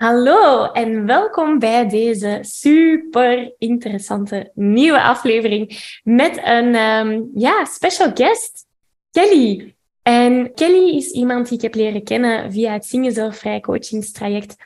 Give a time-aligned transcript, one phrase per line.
[0.00, 8.66] Hallo en welkom bij deze super interessante nieuwe aflevering met een um, ja, special guest,
[9.10, 9.74] Kelly.
[10.02, 14.56] En Kelly is iemand die ik heb leren kennen via het Zingen Zelfvrij coachingstraject.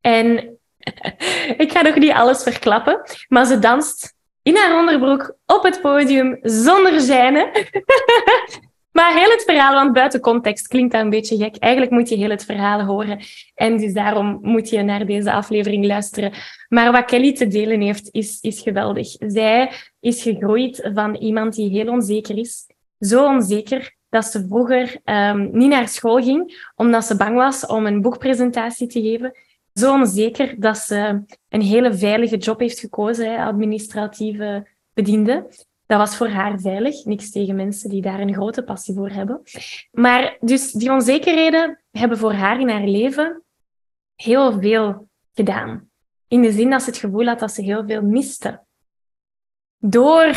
[0.00, 0.58] En
[1.64, 6.38] ik ga nog niet alles verklappen, maar ze danst in haar onderbroek op het podium
[6.42, 7.50] zonder zijne.
[8.94, 11.56] Maar heel het verhaal, want buiten context klinkt dat een beetje gek.
[11.56, 13.20] Eigenlijk moet je heel het verhaal horen.
[13.54, 16.32] En dus daarom moet je naar deze aflevering luisteren.
[16.68, 19.08] Maar wat Kelly te delen heeft, is, is geweldig.
[19.18, 22.66] Zij is gegroeid van iemand die heel onzeker is.
[22.98, 27.86] Zo onzeker dat ze vroeger um, niet naar school ging, omdat ze bang was om
[27.86, 29.38] een boekpresentatie te geven.
[29.72, 35.46] Zo onzeker dat ze een hele veilige job heeft gekozen, administratieve bediende.
[35.86, 37.04] Dat was voor haar veilig.
[37.04, 39.42] Niks tegen mensen die daar een grote passie voor hebben.
[39.92, 43.42] Maar dus die onzekerheden hebben voor haar in haar leven
[44.14, 45.88] heel veel gedaan.
[46.28, 48.62] In de zin dat ze het gevoel had dat ze heel veel miste.
[49.78, 50.34] Door,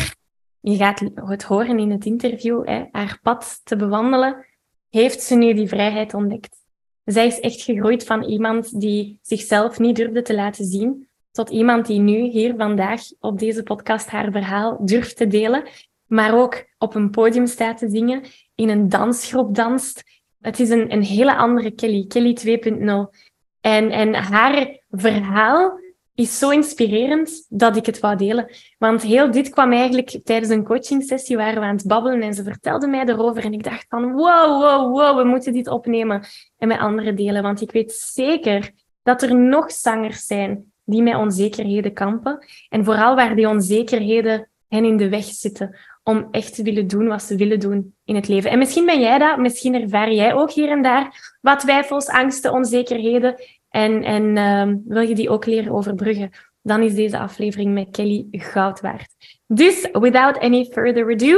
[0.60, 4.46] je gaat het horen in het interview, hè, haar pad te bewandelen,
[4.88, 6.56] heeft ze nu die vrijheid ontdekt.
[7.04, 11.07] Zij is echt gegroeid van iemand die zichzelf niet durfde te laten zien,
[11.38, 15.62] tot iemand die nu hier vandaag op deze podcast haar verhaal durft te delen,
[16.06, 18.22] maar ook op een podium staat te zingen,
[18.54, 20.02] in een dansgroep danst.
[20.40, 23.18] Het is een, een hele andere Kelly, Kelly 2.0.
[23.60, 25.80] En, en haar verhaal
[26.14, 28.50] is zo inspirerend dat ik het wou delen.
[28.78, 32.42] Want heel dit kwam eigenlijk tijdens een coachingsessie waar we aan het babbelen en ze
[32.42, 36.24] vertelde mij erover en ik dacht van wow, wow, wow, we moeten dit opnemen
[36.58, 37.42] en met anderen delen.
[37.42, 38.70] Want ik weet zeker
[39.02, 42.46] dat er nog zangers zijn die met onzekerheden kampen.
[42.68, 47.06] En vooral waar die onzekerheden hen in de weg zitten om echt te willen doen
[47.06, 48.50] wat ze willen doen in het leven.
[48.50, 52.52] En misschien ben jij dat, misschien ervaar jij ook hier en daar wat twijfels, angsten,
[52.52, 53.34] onzekerheden
[53.70, 56.30] en, en uh, wil je die ook leren overbruggen.
[56.62, 59.14] Dan is deze aflevering met Kelly goud waard.
[59.46, 61.36] Dus, without any further ado,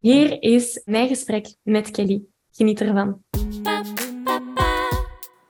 [0.00, 2.22] hier is mijn gesprek met Kelly.
[2.52, 3.22] Geniet ervan.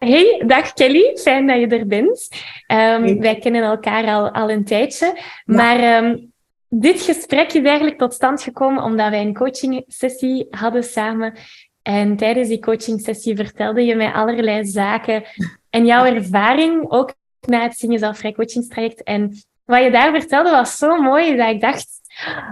[0.00, 2.28] Hey, dag Kelly, fijn dat je er bent.
[2.66, 6.32] Um, Wij kennen elkaar al, al een tijdje, maar um,
[6.68, 11.34] dit gesprek is eigenlijk tot stand gekomen omdat wij een coaching sessie hadden samen.
[11.82, 15.24] En tijdens die coaching sessie vertelde je mij allerlei zaken
[15.70, 19.02] en jouw ervaring, ook na het Zingen Zelfvrij coachingstraject.
[19.02, 21.99] En wat je daar vertelde was zo mooi dat ik dacht,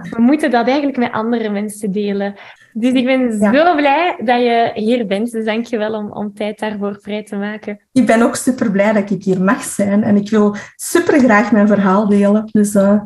[0.09, 2.35] we moeten dat eigenlijk met andere mensen delen.
[2.73, 5.31] Dus ik ben zo blij dat je hier bent.
[5.31, 7.79] Dus dank je wel om, om tijd daarvoor vrij te maken.
[7.91, 10.03] Ik ben ook super blij dat ik hier mag zijn.
[10.03, 12.49] En ik wil super graag mijn verhaal delen.
[12.51, 13.01] Dus uh,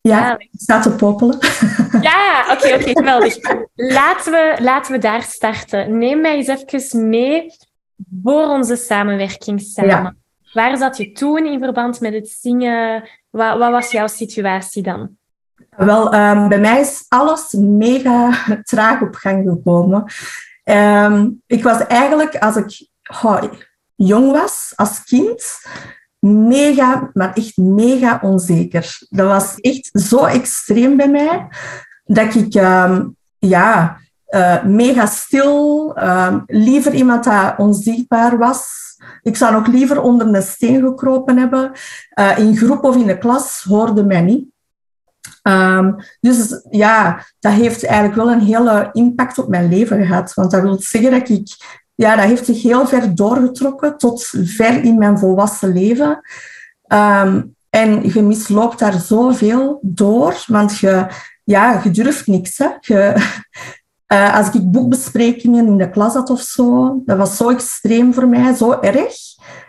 [0.00, 1.38] ja, ik sta te poppelen.
[2.00, 3.36] Ja, oké, oké, okay, geweldig.
[3.74, 5.98] Laten we, laten we daar starten.
[5.98, 7.50] Neem mij eens even mee
[8.22, 9.90] voor onze samenwerking samen.
[9.90, 10.14] Ja.
[10.52, 13.08] Waar zat je toen in verband met het zingen?
[13.30, 15.17] Wat, wat was jouw situatie dan?
[15.76, 18.32] Wel, um, bij mij is alles mega
[18.62, 20.04] traag op gang gekomen.
[20.64, 22.86] Um, ik was eigenlijk, als ik
[23.94, 25.42] jong was, als kind,
[26.18, 28.98] mega, maar echt mega onzeker.
[29.08, 31.48] Dat was echt zo extreem bij mij,
[32.04, 33.98] dat ik, um, ja,
[34.28, 35.94] uh, mega stil,
[36.46, 38.66] liever iemand dat onzichtbaar was.
[39.22, 41.72] Ik zou nog liever onder een steen gekropen hebben.
[42.18, 44.46] Uh, in groep of in de klas hoorde mij niet.
[45.42, 50.34] Um, dus ja, dat heeft eigenlijk wel een hele impact op mijn leven gehad.
[50.34, 51.48] Want dat wil zeggen dat ik...
[51.94, 56.20] Ja, dat heeft zich heel ver doorgetrokken tot ver in mijn volwassen leven.
[56.92, 61.06] Um, en je misloopt daar zoveel door, want je,
[61.44, 62.58] ja, je durft niks.
[62.58, 62.68] Hè.
[62.80, 63.14] Je,
[64.12, 68.28] uh, als ik boekbesprekingen in de klas had of zo, dat was zo extreem voor
[68.28, 69.14] mij, zo erg,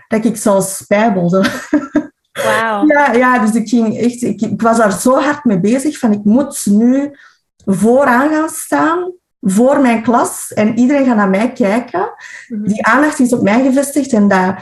[0.07, 1.45] dat ik zelfs spijbelde.
[2.43, 2.91] Wow.
[2.91, 6.11] Ja, ja, dus ik, ging echt, ik, ik, was daar zo hard mee bezig van
[6.11, 7.11] ik moet nu
[7.65, 12.11] vooraan gaan staan voor mijn klas en iedereen gaat naar mij kijken.
[12.47, 12.67] Mhm.
[12.67, 14.55] Die aandacht is op mij gevestigd en dat,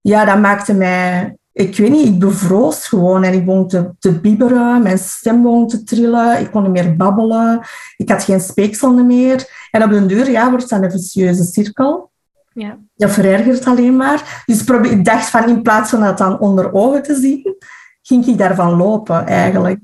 [0.00, 1.36] ja, dat maakte mij...
[1.52, 5.68] Ik weet niet, ik bevroos gewoon en ik begon te, te bibberen, mijn stem begon
[5.68, 7.60] te trillen, ik kon niet meer babbelen,
[7.96, 9.68] ik had geen speeksel meer.
[9.70, 12.10] En op den duur ja, wordt dat een vicieuze cirkel.
[12.56, 12.78] Ja.
[12.94, 14.42] Dat verergert alleen maar.
[14.46, 17.56] Dus probeer, ik dacht van in plaats van dat dan onder ogen te zien,
[18.02, 19.80] ging ik daarvan lopen eigenlijk.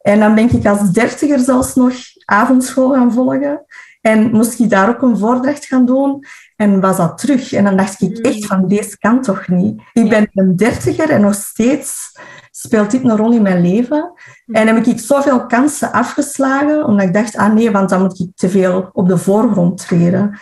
[0.00, 1.92] En dan ben ik als dertiger zelfs nog
[2.24, 3.64] avondschool gaan volgen.
[4.00, 6.24] En moest ik daar ook een voordracht gaan doen.
[6.56, 7.52] En was dat terug.
[7.52, 9.82] En dan dacht ik echt van, deze kan toch niet.
[9.92, 12.18] Ik ben een dertiger en nog steeds
[12.50, 14.12] speelt dit een rol in mijn leven.
[14.46, 18.30] En heb ik zoveel kansen afgeslagen, omdat ik dacht, ah nee, want dan moet ik
[18.34, 20.38] te veel op de voorgrond treden.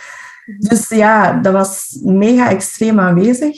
[0.58, 3.56] Dus ja, dat was mega extreem aanwezig.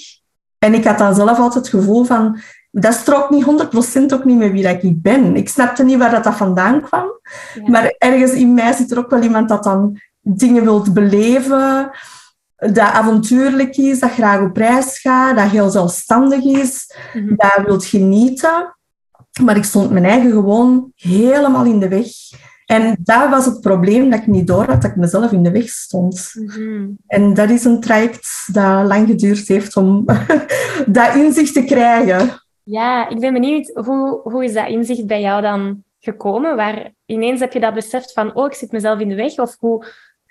[0.59, 2.39] En ik had dan zelf altijd het gevoel van,
[2.71, 5.37] dat strookt niet 100% ook niet met wie dat ik ben.
[5.37, 7.21] Ik snapte niet waar dat, dat vandaan kwam.
[7.55, 7.71] Ja.
[7.71, 11.91] Maar ergens in mij zit er ook wel iemand dat dan dingen wilt beleven,
[12.57, 17.35] dat avontuurlijk is, dat graag op reis gaat, dat heel zelfstandig is, Mhm.
[17.37, 18.77] dat wilt genieten.
[19.43, 22.07] Maar ik stond mijn eigen gewoon helemaal in de weg.
[22.71, 25.51] En dat was het probleem, dat ik niet door had dat ik mezelf in de
[25.51, 26.33] weg stond.
[26.35, 26.87] Mhm.
[27.07, 30.05] En dat is een traject dat lang geduurd heeft om
[30.87, 32.31] dat inzicht te krijgen.
[32.63, 36.57] Ja, ik ben benieuwd, hoe, hoe is dat inzicht bij jou dan gekomen?
[36.57, 39.39] Waar ineens heb je dat beseft van, oh, ik zit mezelf in de weg?
[39.39, 39.87] Of hoe,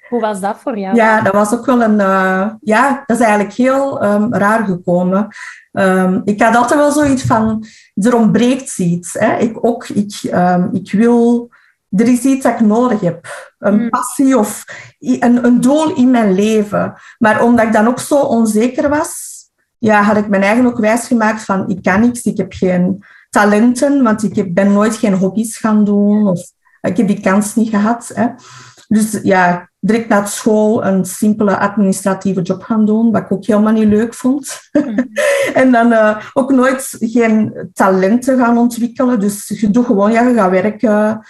[0.10, 0.96] hoe was dat voor jou?
[0.96, 2.00] Ja, dat was ook wel een...
[2.00, 5.28] eh, ja, dat is eigenlijk heel ehm, raar gekomen.
[5.72, 9.14] Ehm, ik had altijd wel zoiets van, er ontbreekt iets.
[9.14, 9.38] Hè?
[9.38, 11.50] Ik ook, ik, ehm, ik wil...
[11.90, 13.28] Er is iets dat ik nodig heb.
[13.60, 13.90] Een Mm.
[13.90, 14.66] passie of
[15.00, 16.94] een, een doel in mijn leven.
[17.18, 19.38] Maar omdat ik dan ook zo onzeker was,
[19.78, 24.04] ja, had ik mijn eigen ook wijsgemaakt van, ik kan niks, ik heb geen talenten,
[24.04, 26.28] want ik heb, ben nooit geen hobby's gaan doen.
[26.28, 26.40] Of,
[26.82, 28.12] ik heb die kans niet gehad.
[28.14, 28.28] Hè.
[28.88, 33.74] Dus ja, direct na school een simpele administratieve job gaan doen, wat ik ook helemaal
[33.74, 34.60] niet leuk vond.
[34.72, 35.00] Mhm.
[35.62, 39.20] en dan eh, ook nooit geen talenten gaan ontwikkelen.
[39.20, 41.26] Dus je doet gewoon, ja, je gaat werken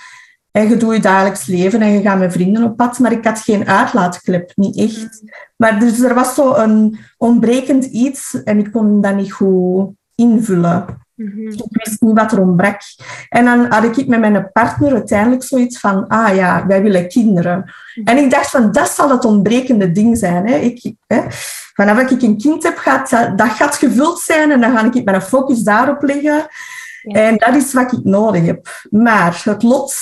[0.51, 2.99] en je doet je dagelijks leven en je gaat met vrienden op pad.
[2.99, 5.23] Maar ik had geen uitlaatklep, niet echt.
[5.55, 10.85] Maar dus er was zo een ontbrekend iets en ik kon dat niet goed invullen.
[11.15, 11.47] Mhm.
[11.47, 12.81] Ik wist niet wat er ontbrak.
[13.29, 17.73] En dan had ik met mijn partner uiteindelijk zoiets van, ah ja, wij willen kinderen.
[18.03, 20.47] En ik dacht van, dat zal het ontbrekende ding zijn.
[20.47, 20.55] Hè.
[20.55, 21.21] Ik, hè.
[21.73, 25.03] Vanaf ik een kind heb, gaat dat, dat gaat gevuld zijn en dan ga ik
[25.03, 26.47] mijn focus daarop leggen.
[27.01, 27.21] Ja.
[27.21, 28.87] En dat is wat ik nodig heb.
[28.89, 29.93] Maar het lot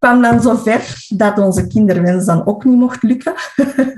[0.00, 3.34] kwam dan zover dat onze kinderwens dan ook niet mocht lukken.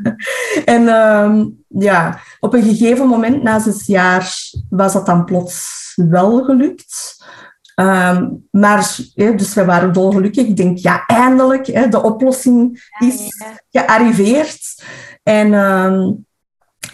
[0.74, 4.34] en ehm, ja, op een gegeven moment, na zes jaar,
[4.68, 7.24] was dat dan plots wel gelukt.
[7.74, 10.46] Ehm, maar, dus we waren dolgelukkig.
[10.46, 13.28] Ik denk, ja, eindelijk, hè, de oplossing is
[13.70, 14.84] gearriveerd.
[15.22, 16.12] En ehm,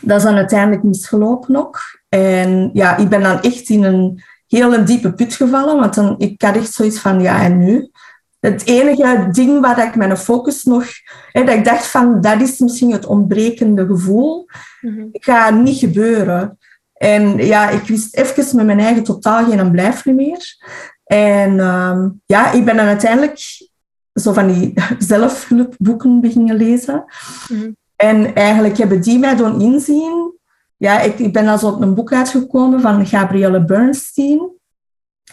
[0.01, 1.81] dat is dan uiteindelijk misgelopen ook.
[2.09, 6.43] En ja, ik ben dan echt in een hele diepe put gevallen, want dan, ik
[6.43, 7.91] had echt zoiets van, ja, en nu?
[8.41, 10.87] Het enige ding waar ik mijn focus nog...
[11.33, 14.47] Hè, dat ik dacht van, dat is misschien het ontbrekende gevoel.
[14.81, 15.07] Mhm.
[15.13, 16.59] gaat niet gebeuren.
[16.95, 20.57] En ja, ik wist even met mijn eigen totaal geen blijf meer.
[21.05, 23.41] En ehm, ja, ik ben dan uiteindelijk
[24.15, 27.05] zo van die zelfhulpboeken beginnen lezen.
[27.49, 27.71] Mhm.
[27.97, 30.33] En eigenlijk hebben die mij doen inzien.
[30.77, 34.51] Ja, ik, ik ben dan zo op een boek uitgekomen van Gabrielle Bernstein.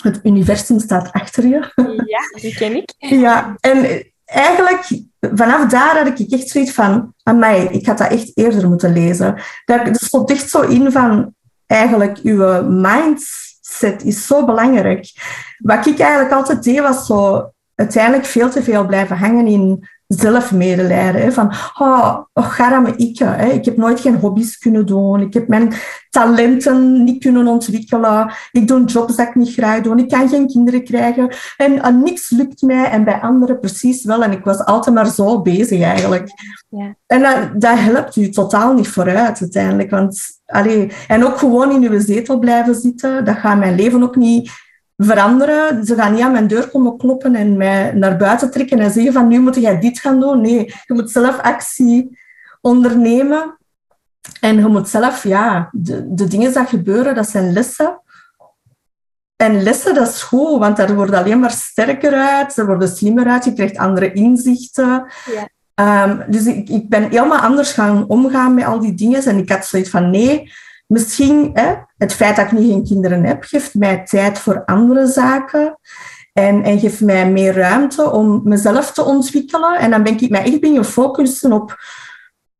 [0.06, 1.72] Het universum staat achter je.
[2.06, 2.94] Ja, die ken ik.
[2.98, 4.88] Ja, en eigenlijk
[5.20, 9.36] vanaf daar had ik echt zoiets van, amai, ik had dat echt eerder moeten lezen.
[9.66, 11.34] Dat, stond echt zo in van,
[11.66, 15.12] eigenlijk, uw mindset is zo belangrijk.
[15.58, 21.22] Wat ik eigenlijk altijd deed, was zo uiteindelijk veel te veel blijven hangen in zelfmedelijden.
[21.22, 21.32] Hè?
[21.32, 23.20] Van, oh, oh garme ik.
[23.20, 23.50] Hè?
[23.50, 25.20] Ik heb nooit geen hobby's kunnen doen.
[25.20, 25.74] Ik heb mijn
[26.10, 28.34] talenten niet kunnen ontwikkelen.
[28.52, 29.98] Ik doe jobs dat ik niet graag doe.
[29.98, 31.36] Ik kan geen kinderen krijgen.
[31.58, 32.86] En niks lukt mij.
[32.86, 34.24] En bij anderen precies wel.
[34.24, 36.30] En ik was altijd maar zo bezig eigenlijk.
[36.70, 36.96] Ja.
[37.08, 39.90] En dat, dat helpt u totaal niet vooruit uiteindelijk.
[39.90, 43.26] Want, allee, en ook gewoon in uw zetel blijven zitten.
[43.26, 44.52] Dat gaat mijn leven ook niet
[44.98, 45.86] veranderen.
[45.86, 49.14] Ze gaan niet aan mijn deur komen kloppen en mij naar buiten trekken en zeggen
[49.14, 50.42] van nu moet jij dit gaan doen.
[50.42, 52.20] Nee, je moet zelf actie
[52.62, 53.58] ondernemen.
[54.40, 58.00] En je moet zelf, ja, de, de dingen die gebeuren, dat zijn lessen.
[59.36, 63.28] En lessen, dat is goed, want daar wordt alleen maar sterker uit, ze worden slimmer
[63.28, 65.08] uit, je krijgt andere inzichten.
[65.26, 65.50] Ja.
[66.08, 69.26] Um, dus ik, ik ben helemaal anders gaan omgaan met al die dingen.
[69.26, 70.52] En ik had zoiets van, nee,
[70.88, 75.08] misschien hè, het feit dat ik nu geen kinderen heb, geeft mij tijd voor andere
[75.08, 75.80] zaken.
[76.34, 79.80] En, en geeft mij meer ruimte om mezelf te ontwikkelen.
[79.80, 81.78] En dan ben ik mij echt beginnen focussen op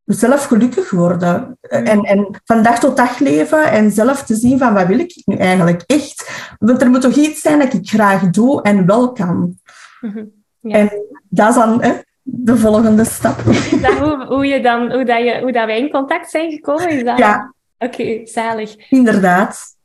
[0.06, 1.58] zelf gelukkig worden.
[1.62, 5.22] En, en van dag tot dag leven en zelf te zien van wat wil ik
[5.26, 6.30] nu eigenlijk echt.
[6.60, 9.60] Want er moet toch iets zijn dat ik graag doe en wel kan.
[10.02, 10.26] Mhm.
[10.60, 10.78] Ja.
[10.78, 10.92] En
[11.30, 13.44] dat is dan hè, de volgende stap.
[13.82, 16.90] Dat hoe, hoe, je dan, hoe, dat je, hoe dat wij in contact zijn gekomen?
[16.90, 17.18] Is dat...
[17.18, 17.54] Ja.
[17.78, 18.90] Oké, zalig.
[18.90, 19.76] Inderdaad.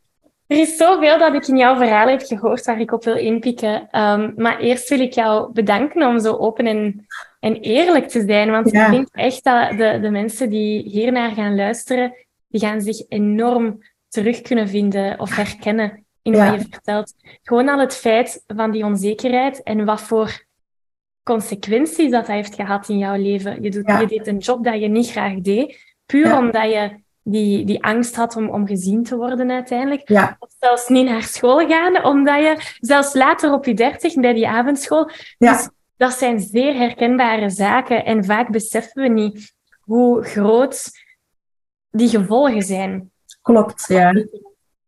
[0.46, 3.88] Er is zoveel dat ik in jouw verhaal heb gehoord waar ik op wil inpikken.
[3.98, 7.06] Um, maar eerst wil ik jou bedanken om zo open en,
[7.40, 8.50] en eerlijk te zijn.
[8.50, 12.14] Want ik denk echt dat de, de mensen die hiernaar gaan luisteren,
[12.48, 13.78] die gaan zich enorm
[14.08, 17.14] terug kunnen vinden of herkennen in wat je vertelt.
[17.42, 20.44] Gewoon al het feit van die onzekerheid en wat voor
[21.22, 23.62] consequenties dat, dat heeft gehad in jouw leven.
[23.62, 27.64] Je, doet, je deed een job dat je niet graag deed, puur omdat je die,
[27.64, 30.08] die angst had om, om gezien te worden uiteindelijk.
[30.08, 30.36] Ja.
[30.38, 34.48] Of zelfs niet naar school gaan, omdat je zelfs later op je dertig bij die
[34.48, 35.10] avondschool.
[35.38, 35.52] Ja.
[35.52, 40.90] Dus dat zijn zeer herkenbare zaken en vaak beseffen we niet hoe groot
[41.90, 43.10] die gevolgen zijn.
[43.42, 44.24] Klopt, ja.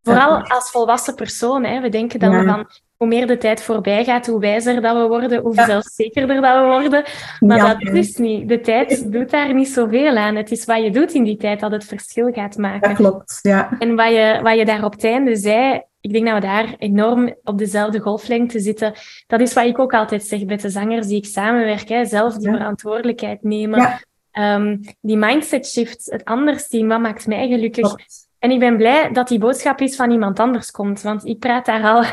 [0.03, 1.65] Vooral als volwassen persoon.
[1.65, 1.81] Hè.
[1.81, 2.71] We denken dan van
[3.03, 6.67] hoe meer de tijd voorbij gaat, hoe wijzer dat we worden, hoe zelfzekerder dat we
[6.67, 7.05] worden.
[7.41, 8.49] Maar dat is niet.
[8.49, 10.37] De tijd doet daar niet zoveel aan.
[10.37, 12.89] Het is wat je doet in die tijd dat het verschil gaat maken.
[12.89, 13.77] Dat klopt, ja.
[13.79, 16.75] En wat je, wat je daar op het einde zei, ik denk dat we daar
[16.79, 18.93] enorm op dezelfde golflengte zitten.
[19.27, 21.89] Dat is wat ik ook altijd zeg met de zangers die ik samenwerk.
[21.89, 22.05] Hè.
[22.05, 24.01] Zelf die verantwoordelijkheid nemen.
[24.39, 27.95] Um, die mindset shift, het anders zien, wat maakt mij gelukkig.
[28.39, 31.67] En ik ben blij dat die boodschap is van iemand anders komt, want ik praat
[31.67, 32.05] daar al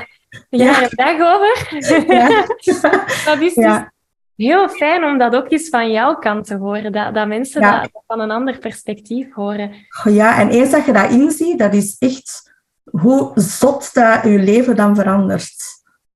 [0.50, 0.84] ja.
[0.84, 1.68] een dag over.
[2.14, 2.46] Ja.
[3.26, 3.82] dat is dus
[4.36, 6.92] heel fijn om dat ook eens van jouw kant te horen.
[6.92, 9.72] Dat, dat mensen dat, van een ander perspectief horen.
[10.04, 14.76] Ja, en eens dat je dat inziet, dat is echt hoe zot dat je leven
[14.76, 15.56] dan verandert.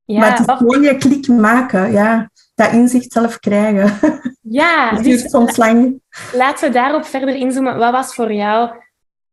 [0.05, 2.32] Ja, maar het is gewoon je klik maken, ja.
[2.55, 4.20] Dat inzicht zelf krijgen.
[4.41, 4.91] Ja.
[5.01, 6.01] dus, soms lang.
[6.34, 7.77] Laten we daarop verder inzoomen.
[7.77, 8.70] Wat was voor jou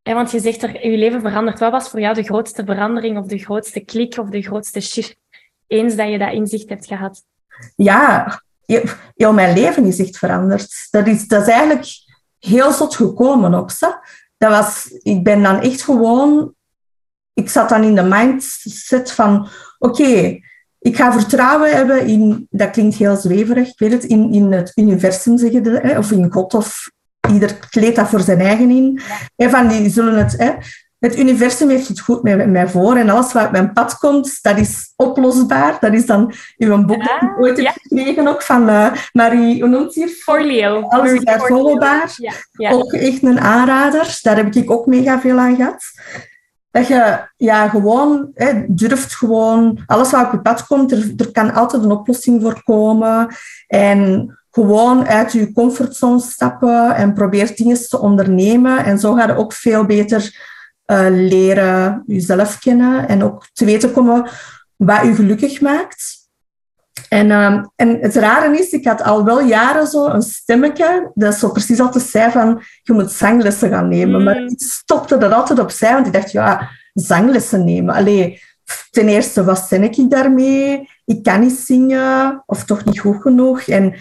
[0.02, 1.58] want je zegt er, je leven verandert.
[1.58, 5.16] Wat was voor jou de grootste verandering of de grootste klik of de grootste shift
[5.66, 7.22] eens dat je dat inzicht hebt gehad?
[7.76, 8.42] Ja,
[9.14, 10.88] heel mijn leven is echt veranderd.
[10.90, 11.86] Dat is, dat is eigenlijk
[12.38, 13.70] heel zot gekomen ook.
[13.70, 13.92] Zo.
[14.38, 16.54] Dat was, ik ben dan echt gewoon...
[17.32, 19.48] Ik zat dan in de mindset van...
[19.78, 20.38] Oké,
[20.78, 22.46] ik ga vertrouwen hebben in...
[22.50, 24.04] Dat klinkt heel zweverig, ik weet het.
[24.04, 26.90] In, in het universum, zeggen de, of in God of
[27.32, 29.00] ieder kleedt dat voor zijn eigen in.
[29.36, 30.52] En van die zullen het, hè,
[31.00, 34.38] het universum heeft het goed met mij voor en alles wat op mijn pad komt,
[34.42, 35.76] dat is oplosbaar.
[35.80, 39.70] Dat is dan uw boek dat ik ooit heb gekregen ook van uh, Marie, hoe
[39.70, 40.08] noemt ze hier?
[40.08, 40.80] Forleo.
[40.80, 41.22] Alles is.
[42.52, 42.70] Ja.
[42.72, 44.18] Ook echt een aanrader.
[44.22, 45.84] Daar heb ik ook mega veel aan gehad.
[46.70, 51.32] Dat je ja, gewoon hè, durft gewoon, alles wat op je pad komt, er, er
[51.32, 53.34] kan altijd een oplossing voor komen.
[53.66, 58.84] En gewoon uit je comfortzone stappen en probeer dingen te ondernemen.
[58.84, 60.48] En zo ga je ook veel beter
[60.86, 64.28] uh, leren jezelf kennen en ook te weten komen
[64.76, 66.18] wat je gelukkig maakt.
[67.08, 71.34] En, uh, en het rare is, ik had al wel jaren zo een stemmetje dat
[71.34, 74.18] zo precies altijd zei van, je moet zanglessen gaan nemen.
[74.18, 74.24] Mm.
[74.24, 77.94] Maar ik stopte dat altijd opzij, want ik dacht, ja, zanglessen nemen.
[77.94, 78.42] Allee,
[78.90, 80.88] ten eerste, wat ben ik daarmee?
[81.04, 83.60] Ik kan niet zingen, of toch niet goed genoeg.
[83.60, 83.94] En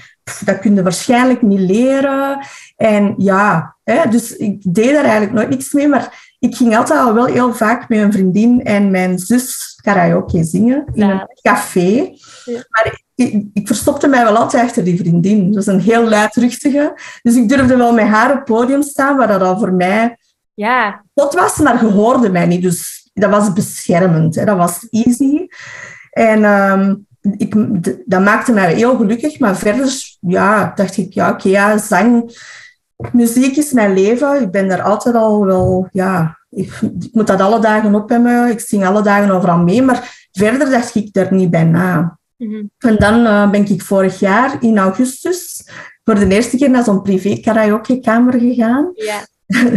[0.46, 2.46] dat kun je waarschijnlijk niet leren.
[2.76, 5.88] En ja, hè, dus ik deed daar eigenlijk nooit niks mee.
[5.88, 10.44] Maar ik ging altijd al wel heel vaak met een vriendin en mijn zus karaoke
[10.44, 12.14] zingen in een café.
[12.46, 15.52] Maar ik, ik, verstopte mij wel altijd achter die vriendin.
[15.52, 16.94] Dat is een heel luidruchtige.
[17.22, 20.18] Dus ik durfde wel met haar op het podium staan, waar dat al voor mij
[20.60, 21.04] ja.
[21.14, 22.62] dat was, maar je hoorde mij niet.
[22.62, 24.36] Dus dat was beschermend.
[24.36, 24.46] Hè.
[24.46, 25.48] Dat was easy.
[26.10, 27.08] En um,
[27.38, 27.56] ik,
[28.06, 29.40] dat maakte mij heel gelukkig.
[29.40, 32.38] Maar verder ja, dacht ik, ja, oké, ja, zang,
[33.12, 34.42] muziek is mijn leven.
[34.42, 38.50] Ik ben daar altijd al wel, ja, ik, ik, moet dat alle dagen op hebben.
[38.50, 39.82] Ik zing alle dagen overal mee.
[39.82, 42.18] Maar verder dacht ik daar niet bij na.
[42.38, 42.64] Mhm.
[42.78, 45.70] En dan uh, ben ik vorig jaar in augustus
[46.04, 48.92] voor de eerste keer naar zo'n privé karaokekamer gegaan.
[48.94, 49.28] Ja.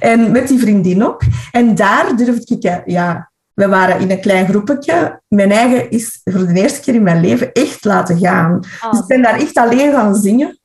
[0.00, 1.22] en met die vriendin ook.
[1.50, 5.20] En daar durfde ik, ja, we waren in een klein groepetje.
[5.28, 8.64] Mijn eigen is voor de eerste keer in mijn leven echt laten gaan.
[8.84, 8.90] Oh.
[8.90, 10.58] Dus ik ben daar echt alleen gaan zingen.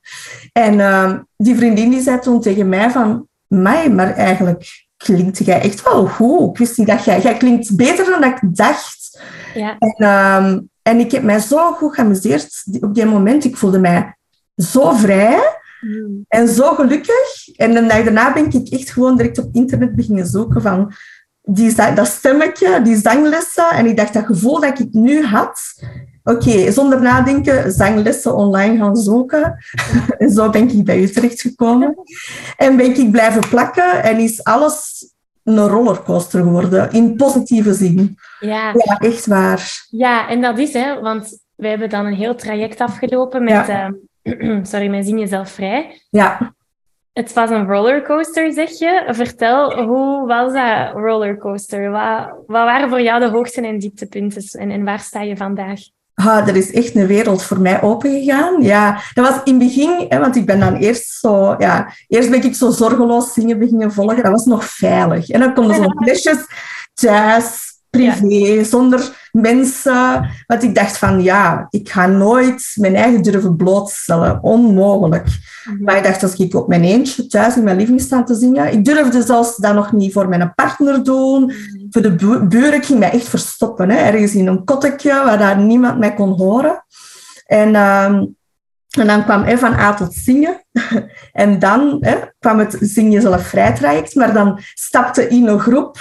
[0.52, 3.26] En uh, die vriendin die zei toen tegen mij van...
[3.46, 6.50] Mij, maar eigenlijk klinkt jij echt wel goed.
[6.50, 7.20] Ik wist niet dat jij...
[7.20, 9.20] Jij klinkt beter dan ik dacht.
[9.54, 9.76] Ja.
[9.78, 13.44] En, uh, en ik heb mij zo goed geamuseerd op die moment.
[13.44, 14.16] Ik voelde mij
[14.56, 15.56] zo vrij.
[15.80, 16.24] Mm.
[16.28, 17.48] En zo gelukkig.
[17.56, 20.92] En de dag daarna ben ik echt gewoon direct op internet beginnen zoeken van
[21.50, 23.70] die, dat stemmetje, die zanglessen.
[23.70, 25.60] En ik dacht, dat gevoel dat ik nu had,
[26.22, 29.56] oké, zonder nadenken, zanglessen online gaan zoeken.
[30.18, 31.94] en zo ben ik bij u terechtgekomen.
[32.56, 35.06] En ben ik blijven plakken en is alles
[35.44, 38.18] een rollercoaster geworden, in positieve zin.
[38.40, 38.72] Ja.
[38.84, 39.86] ja, echt waar.
[39.90, 43.92] Ja, en dat is, hè, want wij hebben dan een heel traject afgelopen met, Ja.
[44.22, 46.02] ehm, sorry, met Zing Jezelf Vrij.
[46.10, 46.54] Ja,
[47.18, 49.04] Het was een rollercoaster, zeg je.
[49.08, 51.90] Vertel, hoe was dat rollercoaster?
[51.90, 55.80] Wat, wat waren voor jou de hoogte- en dieptepunten en, en waar sta je vandaag?
[56.14, 58.62] Ah, er is echt een wereld voor mij opengegaan.
[58.62, 61.54] Ja, dat was in het begin, hè, want ik ben dan eerst zo...
[61.58, 64.22] Ja, eerst ben ik zo zorgeloos zingen beginnen volgen.
[64.22, 65.28] Dat was nog veilig.
[65.28, 66.46] En dan komen zo'n lesjes
[66.94, 70.30] thuis, privé, zonder mensen.
[70.46, 74.42] Want ik dacht van, ja, ik ga nooit mijn eigen durven blootstellen.
[74.42, 75.26] Onmogelijk.
[75.80, 78.72] Maar ik dacht, als ik op mijn eentje thuis in mijn living sta te zingen...
[78.72, 81.52] Ik durfde zelfs dat nog niet voor mijn partner doen.
[81.90, 83.90] Voor de bu- buren, ik ging mij echt verstoppen.
[83.90, 86.84] Hè, ergens in een kottetje waar daar niemand mij kon horen.
[87.46, 88.24] En, ehm,
[88.98, 90.64] en dan kwam hij van A tot zingen.
[91.32, 94.14] en dan hè, kwam het Zing Jezelf Vrij traject.
[94.14, 95.98] Maar dan stapte in een groep...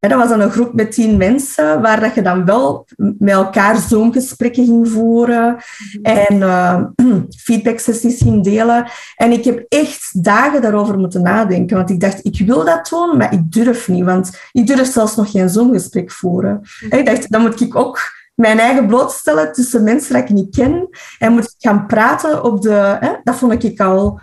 [0.00, 3.76] Dat was dan een groep met tien mensen, waar dat je dan wel met elkaar
[3.76, 5.56] Zoom-gesprekken ging voeren
[6.02, 6.82] en eh,
[7.44, 8.90] feedback-sessies ging delen.
[9.16, 13.16] En ik heb echt dagen daarover moeten nadenken, want ik dacht, ik wil dat doen,
[13.16, 16.60] maar ik durf niet, want ik durf zelfs nog geen Zoom-gesprek voeren.
[16.90, 18.00] En ik dacht, dan moet ik ook
[18.34, 20.88] mijn eigen blootstellen tussen mensen die ik niet ken
[21.18, 22.96] en moet ik gaan praten op de...
[23.00, 24.20] Hè, dat vond ik al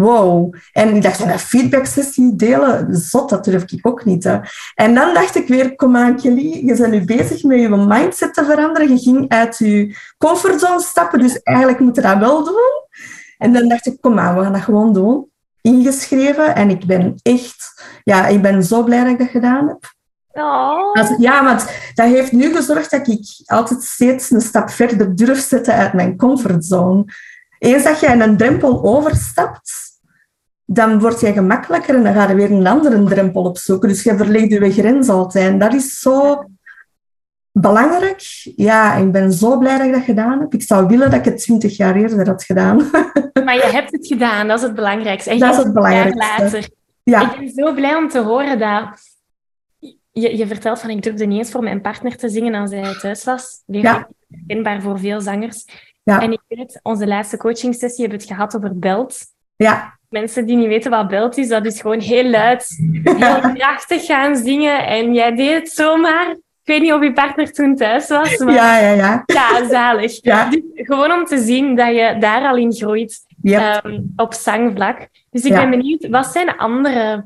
[0.00, 0.54] wow.
[0.72, 4.24] En ik dacht, een feedback-sessie delen, zot, dat durf ik ook niet.
[4.24, 4.38] Hè.
[4.74, 8.34] En dan dacht ik weer, kom aan Kelly, je bent nu bezig met je mindset
[8.34, 8.90] te veranderen.
[8.90, 12.88] Je ging uit je comfortzone stappen, dus eigenlijk moet je dat wel doen.
[13.38, 15.28] En dan dacht ik, kom aan, we gaan dat gewoon doen.
[15.60, 19.94] Ingeschreven en ik ben echt, ja, ik ben zo blij dat ik dat gedaan heb.
[20.32, 21.18] Oh.
[21.18, 25.74] Ja, want dat heeft nu gezorgd dat ik altijd steeds een stap verder durf zetten
[25.74, 27.04] uit mijn comfortzone.
[27.58, 29.89] Eens dat je een drempel overstapt,
[30.72, 33.88] dan word je gemakkelijker en dan ga je weer een andere drempel opzoeken.
[33.88, 35.48] Dus je verlegt je grens altijd.
[35.52, 36.44] En dat is zo
[37.52, 38.22] belangrijk.
[38.56, 40.54] Ja, ik ben zo blij dat ik dat gedaan heb.
[40.54, 42.76] Ik zou willen dat ik het twintig jaar eerder had gedaan.
[43.44, 45.30] Maar je hebt het gedaan, dat is het belangrijkste.
[45.30, 46.18] En Dat is het jaar belangrijkste.
[46.18, 46.68] later.
[47.02, 48.88] Ja, Ik ben zo blij om te horen dat...
[50.12, 52.94] Je, je vertelt van, ik durfde niet eens voor mijn partner te zingen als hij
[53.00, 53.62] thuis was.
[53.66, 54.08] Weer Ja.
[54.30, 55.64] herkenbaar voor veel zangers.
[56.02, 56.20] Ja.
[56.20, 59.18] En ik weet, onze laatste coachingsessie hebben we het gehad over belt.
[59.56, 62.66] ja, Mensen die niet weten wat belt is, dat is gewoon heel luid,
[63.02, 64.86] heel krachtig gaan zingen.
[64.86, 66.30] En jij deed het zomaar.
[66.30, 69.22] Ik weet niet of je partner toen thuis was, maar ja, ja, ja.
[69.26, 69.68] ja.
[69.68, 70.18] zalig.
[70.22, 70.50] Ja.
[70.50, 75.08] Dus gewoon om te zien dat je daar al in groeit ehm, op zangvlak.
[75.30, 75.60] Dus ik Ja.
[75.60, 77.24] ben benieuwd, wat zijn andere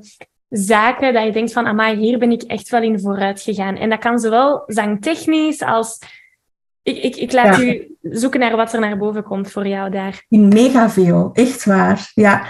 [0.49, 3.77] zaken dat je denkt van, amai, hier ben ik echt wel in vooruit gegaan.
[3.77, 5.99] En dat kan zowel zangtechnisch als...
[6.83, 7.63] Ik, ik, ik laat Ja.
[7.63, 10.25] u zoeken naar wat er naar boven komt voor jou daar.
[10.29, 12.11] In mega veel, echt waar.
[12.15, 12.43] Ja.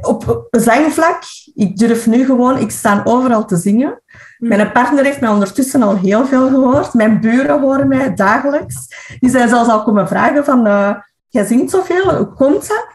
[0.00, 1.22] Op, zangvlak,
[1.54, 4.02] ik durf nu gewoon, ik sta overal te zingen.
[4.38, 4.48] Hm.
[4.48, 6.94] Mijn partner heeft mij ondertussen al heel veel gehoord.
[6.94, 8.88] Mijn buren horen mij dagelijks.
[9.20, 10.94] Die zijn zelfs al komen vragen van, eh,
[11.28, 12.86] jij zingt zoveel, hoe komt dat?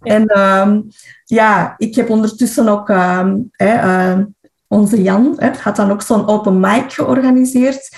[0.00, 0.14] Ja.
[0.14, 0.80] En ehm,
[1.24, 4.24] ja, ik heb ondertussen ook, ehm, ehm,
[4.68, 7.96] onze Jan hè, had dan ook zo'n open mic georganiseerd.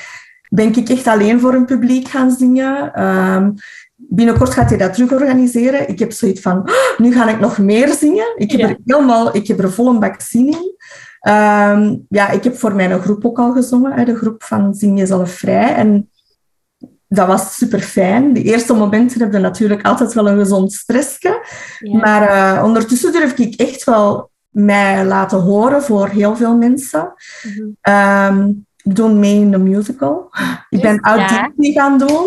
[0.51, 2.93] Ben ik echt alleen voor een publiek gaan zingen.
[2.95, 3.51] Ehm,
[3.97, 5.89] binnenkort gaat hij dat terug organiseren.
[5.89, 8.33] Ik heb zoiets van, "Oh, nu ga ik nog meer zingen.
[8.37, 8.69] Ik heb Ja.
[8.69, 10.77] er helemaal, ik heb er vol een bak zin in.
[11.21, 15.31] Ehm, ja, ik heb voor mijn groep ook al gezongen, de groep van Zing Jezelf
[15.31, 15.75] Vrij.
[15.75, 16.11] En
[17.09, 18.33] dat was super fijn.
[18.33, 21.47] De eerste momenten heb je natuurlijk altijd wel een gezond stressje.
[21.79, 21.97] Ja.
[21.99, 27.13] Maar eh, ondertussen durf ik echt wel mij laten horen voor heel veel mensen.
[27.43, 27.67] Mhm.
[27.81, 28.51] Ehm,
[28.85, 30.31] ik doe mee in de musical.
[30.69, 31.17] Ik ben Ja.
[31.17, 32.27] auditie gaan doen.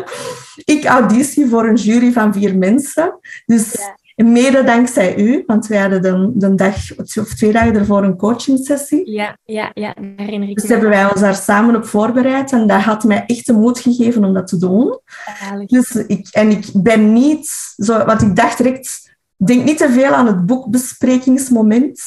[0.74, 3.18] ik auditie voor een jury van vier mensen.
[3.46, 3.76] Dus
[4.16, 9.10] mede dankzij u, want wij hadden de, de dag of twee dagen ervoor een coachingsessie.
[9.10, 10.72] Ja, ja, ja, daar herinner ik Dus me.
[10.72, 14.24] hebben wij ons daar samen op voorbereid en dat had mij echt de moed gegeven
[14.24, 14.98] om dat te doen.
[15.40, 15.68] Zalig.
[15.68, 20.12] Dus ik, en ik ben niet zo, want ik dacht direct, denk niet te veel
[20.12, 22.00] aan het boekbesprekingsmoment.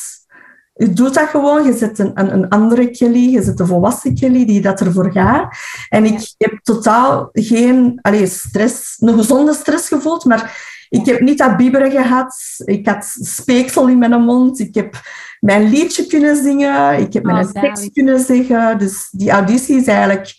[0.77, 4.45] Je doet dat gewoon, je zet een, een, andere Kelly, je zet een volwassen Kelly
[4.45, 5.57] die dat ervoor gaat.
[5.89, 11.37] En ik heb totaal geen allee, stress, een gezonde stress gevoeld, maar ik heb niet
[11.37, 12.35] dat bibberen gehad.
[12.65, 14.59] Ik had speeksel in mijn mond.
[14.59, 15.01] Ik heb
[15.39, 16.99] mijn liedje kunnen zingen.
[16.99, 18.77] Ik heb Oh, mijn tekst kunnen zeggen.
[18.77, 20.35] Dus die auditie is eigenlijk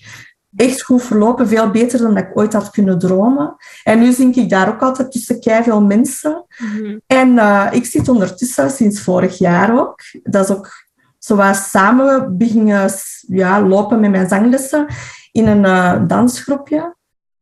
[0.57, 1.49] echt goed verlopen.
[1.49, 3.57] Veel beter dan dat ik ooit had kunnen dromen.
[3.85, 6.45] En nu zing ik daar ook altijd tussen veel mensen.
[6.59, 6.99] Mhm.
[7.07, 10.01] En eh, ik zit ondertussen sinds vorig jaar ook.
[10.23, 10.71] Dat is ook
[11.19, 12.90] zoals samen beginnen
[13.29, 14.87] ja, lopen met mijn zanglessen
[15.33, 16.95] in een eh, dansgroepje.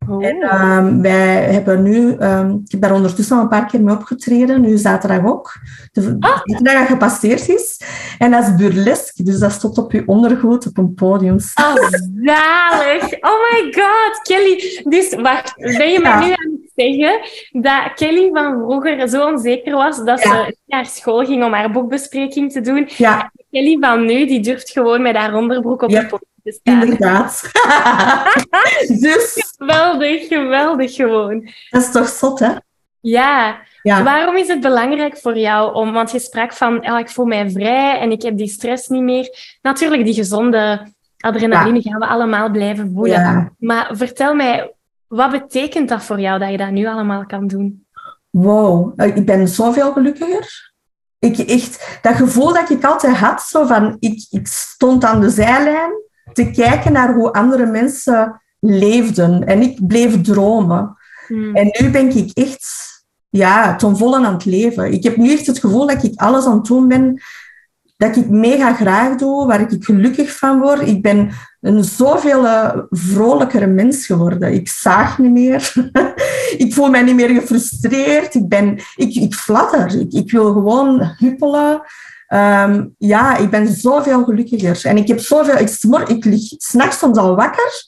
[0.08, 0.26] Oh.
[0.26, 3.94] En ehm, wij hebben nu, um, ik heb daar ondertussen al een paar keer mee
[3.94, 5.56] opgetreden, nu zaterdag ook.
[5.92, 6.40] De ah.
[6.44, 7.80] zaterdag dat gepasseerd is.
[8.18, 11.34] En dat is burlesque, dus dat stond op je ondergoed op een podium.
[11.34, 11.76] Oh,
[12.24, 13.02] zalig!
[13.20, 14.82] Oh my god, Kelly.
[14.84, 17.20] Dus wacht, ben je me nu aan het zeggen
[17.62, 22.52] dat Kelly van vroeger zo onzeker was dat ze naar school ging om haar boekbespreking
[22.52, 22.88] te doen?
[22.96, 23.32] Ja.
[23.50, 26.82] Kelly van nu, die durft gewoon met haar onderbroek op het podium staan.
[26.82, 27.50] Inderdaad.
[29.00, 29.54] dus...
[29.56, 31.50] Geweldig, geweldig gewoon.
[31.70, 32.52] Dat is toch zot, hè?
[33.00, 33.58] Ja.
[33.82, 34.02] ja.
[34.02, 35.92] Waarom is het belangrijk voor jou om...
[35.92, 39.02] Want je sprak van, ja, ik voel mij vrij en ik heb die stress niet
[39.02, 39.56] meer.
[39.62, 43.20] Natuurlijk, die gezonde adrenaline gaan we allemaal blijven voelen.
[43.20, 43.52] Ja.
[43.58, 44.74] Maar vertel mij,
[45.06, 47.86] wat betekent dat voor jou dat je dat nu allemaal kan doen?
[48.30, 50.72] Wow, ik ben zoveel gelukkiger.
[51.18, 55.30] Ik echt, dat gevoel dat ik altijd had, zo van, ik, ik stond aan de
[55.30, 55.92] zijlijn
[56.32, 59.46] te kijken naar hoe andere mensen leefden.
[59.46, 60.96] En ik bleef dromen.
[61.26, 61.56] Hmm.
[61.56, 62.66] En nu ben ik echt
[63.28, 64.92] ja, ten volle aan het leven.
[64.92, 67.22] Ik heb nu echt het gevoel dat ik alles aan het doen ben
[67.96, 70.88] dat ik mega graag doe, waar ik gelukkig van word.
[70.88, 72.46] Ik ben een zoveel
[72.90, 74.52] vrolijkere mens geworden.
[74.52, 75.72] Ik zaag niet meer.
[76.64, 78.34] ik voel mij niet meer gefrustreerd.
[78.34, 80.00] Ik, ben, ik, ik flatter.
[80.00, 81.82] Ik, ik wil gewoon huppelen.
[82.34, 84.80] Ehm, ja, ik ben zoveel gelukkiger.
[84.86, 85.56] En ik heb zoveel...
[85.58, 85.70] Ik,
[86.06, 87.86] ik lig s'nachts soms al wakker.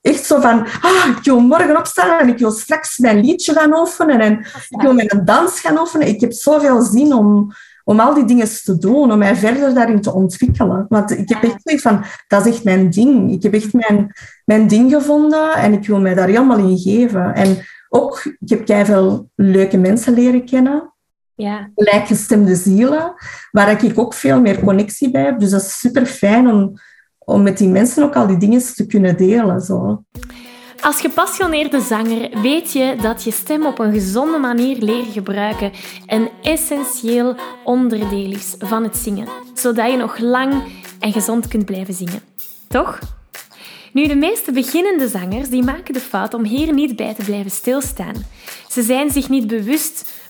[0.00, 3.78] Echt zo van, ah, ik wil morgen opstaan en ik wil straks mijn liedje gaan
[3.78, 6.08] oefenen en ik wil mijn dans gaan oefenen.
[6.08, 7.52] Ik heb zoveel zin om,
[7.84, 10.86] om al die dingen te doen, om mij verder daarin te ontwikkelen.
[10.88, 13.32] Want ik heb echt zoiets van, dat is echt mijn ding.
[13.32, 14.12] Ik heb echt mijn,
[14.44, 17.34] mijn ding gevonden en ik wil mij daar helemaal in geven.
[17.34, 17.56] En
[17.88, 20.94] ook, ik heb veel leuke mensen leren kennen.
[21.36, 21.70] Ja.
[21.74, 23.14] Gelijkgestemde zielen,
[23.50, 25.40] waar ik ook veel meer connectie bij heb.
[25.40, 26.72] Dus dat is super fijn om,
[27.18, 29.60] om met die mensen ook al die dingen te kunnen delen.
[29.60, 30.04] Zo.
[30.80, 35.72] Als gepassioneerde zanger weet je dat je stem op een gezonde manier leren gebruiken
[36.06, 40.62] een essentieel onderdeel is van het zingen, zodat je nog lang
[41.00, 42.20] en gezond kunt blijven zingen.
[42.68, 42.98] Toch?
[43.92, 47.50] Nu, de meeste beginnende zangers die maken de fout om hier niet bij te blijven
[47.50, 48.14] stilstaan.
[48.68, 50.10] Ze zijn zich niet bewust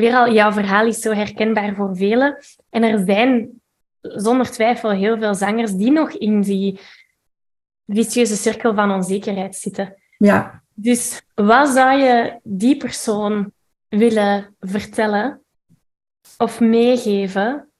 [0.00, 2.38] weer al, jouw verhaal is zo herkenbaar voor velen.
[2.70, 3.60] En er zijn
[4.00, 6.80] zonder twijfel heel veel zangers die nog in die
[7.86, 9.94] vicieuze cirkel van onzekerheid zitten.
[10.18, 10.62] Ja.
[10.74, 13.52] Dus wat zou je die persoon
[13.88, 15.40] willen vertellen
[16.38, 17.70] of meegeven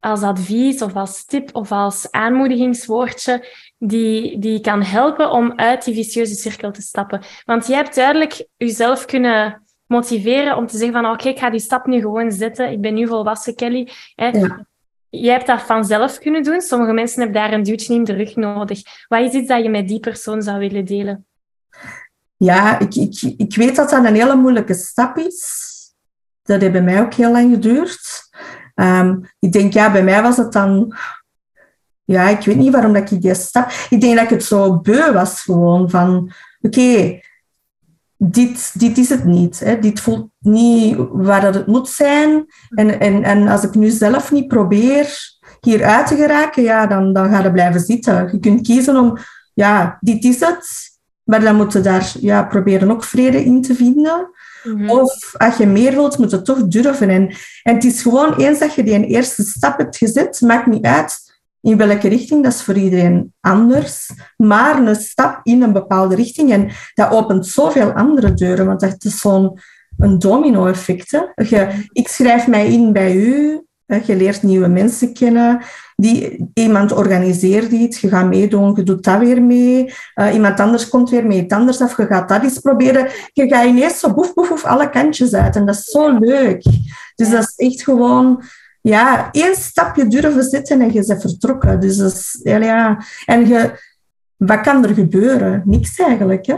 [0.00, 3.46] als advies of als tip of als aanmoedigingswoordje
[3.78, 7.22] die, die kan helpen om uit die vicieuze cirkel te stappen?
[7.44, 11.60] Want jij hebt duidelijk jezelf kunnen motiveren om te zeggen van oké, ik ga die
[11.60, 12.70] stap nu gewoon zetten.
[12.70, 13.88] Ik ben nu volwassen, Kelly.
[14.14, 14.26] Hè.
[14.26, 14.66] Ja.
[15.08, 16.60] Jij hebt dat vanzelf kunnen doen.
[16.60, 18.80] Sommige mensen hebben daar een duwtje in de rug nodig.
[19.08, 21.26] Wat is iets dat je met die persoon zou willen delen?
[22.36, 25.74] Ja, ik, ik, ik weet dat dat een hele moeilijke stap is.
[26.42, 28.28] Dat heeft bij mij ook heel lang geduurd.
[28.74, 30.96] Um, ik denk, ja, bij mij was het dan...
[32.04, 33.70] Ja, ik weet niet waarom dat ik die stap...
[33.88, 36.32] Ik denk dat ik het zo beu was gewoon van...
[36.60, 37.20] Oké,
[38.18, 39.60] dit, dit is het niet.
[39.60, 39.78] Hè.
[39.78, 42.46] Dit voelt niet waar dat het moet zijn.
[42.74, 47.12] En, en, en als ik nu zelf niet probeer hier uit te geraken, ja, dan,
[47.12, 48.28] dan ga je blijven zitten.
[48.32, 49.18] Je kunt kiezen om,
[49.54, 50.94] ja, dit is het.
[51.24, 54.30] Maar dan moet je daar ja, proberen ook vrede in te vinden.
[54.64, 54.90] Mhm.
[54.90, 57.08] Of als je meer wilt, moet je toch durven.
[57.08, 60.84] En, en het is gewoon eens dat je die eerste stap hebt gezet, maakt niet
[60.84, 61.25] uit
[61.60, 64.10] in welke richting, dat is voor iedereen anders.
[64.36, 69.04] Maar een stap in een bepaalde richting en dat opent zoveel andere deuren, want dat
[69.04, 69.58] is zo'n
[69.98, 71.32] een domino-effect.
[71.92, 73.60] Ik schrijf mij in bij u,
[74.04, 75.62] Je leert nieuwe mensen kennen.
[75.96, 79.92] Die, iemand organiseert iets, je gaat meedoen, je doet dat weer mee.
[80.14, 83.08] Uh, iemand anders komt weer mee iets anders af, je gaat dat eens proberen.
[83.32, 85.56] Je gaat ineens zo boef, boef, boef alle kantjes uit.
[85.56, 86.62] En dat is zo leuk.
[87.14, 88.42] Dus dat is echt gewoon
[88.88, 91.80] ja, één stapje durven zetten en je bent vertrokken.
[91.80, 93.80] Dus dat is, ja, en je,
[94.36, 95.62] wat kan er gebeuren?
[95.64, 96.46] Niks eigenlijk.
[96.46, 96.54] Hè?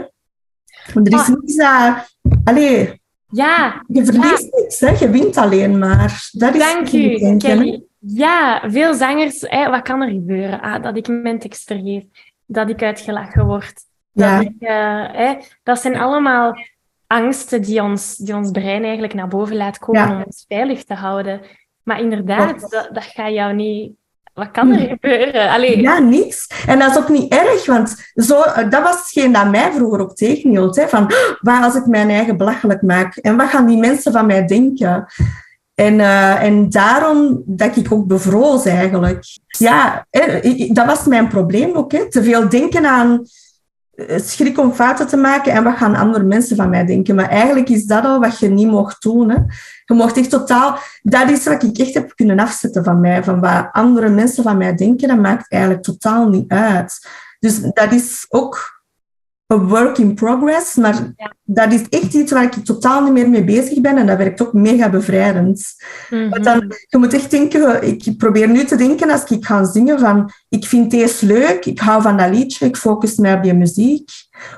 [0.93, 1.29] er is ah.
[1.29, 2.17] niks dat...
[2.43, 4.59] Allee, ja, je verliest ja.
[4.61, 4.89] niks, hè?
[4.89, 6.29] je wint alleen maar.
[6.31, 7.83] Dat is Dank u, Kelly.
[7.99, 10.61] Ja, veel zangers, hè, wat kan er gebeuren?
[10.61, 12.05] Ah, dat ik mijn tekst vergeet,
[12.45, 13.73] dat ik uitgelachen word.
[14.11, 14.37] Ja.
[14.37, 14.69] Dat, ik, uh,
[15.11, 16.55] hè, dat zijn allemaal
[17.07, 20.93] angsten die ons, die ons brein eigenlijk naar boven laat komen om ons veilig te
[20.93, 21.41] houden.
[21.83, 23.91] Maar inderdaad, dat, dat gaat jou niet
[24.39, 25.49] wat kan er gebeuren?
[25.49, 25.81] Allee.
[25.81, 26.47] Ja, niks.
[26.67, 30.15] En dat is ook niet erg, want zo, dat was hetgeen dat mij vroeger ook
[30.15, 30.75] tegenhield.
[30.75, 33.15] Hè, van, waar als ik mijn eigen belachelijk maak?
[33.15, 35.05] En wat gaan die mensen van mij denken?
[35.75, 39.23] En, uh, en daarom dat ik ook bevroos eigenlijk.
[39.47, 40.07] Ja,
[40.71, 41.91] dat was mijn probleem ook.
[41.91, 42.09] Hè.
[42.09, 43.25] Te veel denken aan eh,
[44.07, 47.15] schrik om fouten te maken en wat gaan andere mensen van mij denken.
[47.15, 49.29] Maar eigenlijk is dat al wat je niet mocht doen.
[49.29, 49.35] Hè.
[49.85, 50.77] Je mocht echt totaal...
[51.01, 53.23] Dat is wat ik echt heb kunnen afzetten van mij.
[53.23, 57.07] Van wat andere mensen van mij denken, dat maakt eigenlijk totaal niet uit.
[57.39, 58.78] Dus dat is ook
[59.49, 63.43] een work in progress, maar dat is echt iets waar ik totaal niet meer mee
[63.43, 65.75] bezig ben en dat werkt ook mega bevrijdend.
[66.09, 69.99] Want dan, je moet echt denken, ik probeer nu te denken als ik ga zingen
[69.99, 73.53] van, ik vind deze leuk, ik hou van dat liedje, ik focus mij op die
[73.53, 74.09] muziek,